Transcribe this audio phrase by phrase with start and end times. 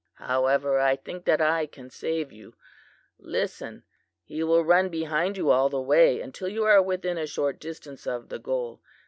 [0.15, 2.55] "'However, I think that I can save you
[3.19, 3.83] listen!
[4.23, 8.07] He will run behind you all the way until you are within a short distance
[8.07, 8.81] of the goal.